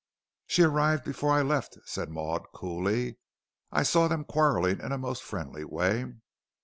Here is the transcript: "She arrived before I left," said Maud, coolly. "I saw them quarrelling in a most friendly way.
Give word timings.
"She 0.47 0.63
arrived 0.63 1.03
before 1.03 1.31
I 1.31 1.43
left," 1.43 1.77
said 1.85 2.09
Maud, 2.09 2.47
coolly. 2.55 3.19
"I 3.71 3.83
saw 3.83 4.07
them 4.07 4.23
quarrelling 4.25 4.79
in 4.79 4.91
a 4.91 4.97
most 4.97 5.21
friendly 5.21 5.63
way. 5.63 6.11